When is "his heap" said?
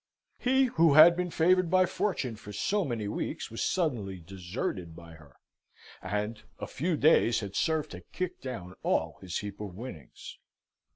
9.21-9.61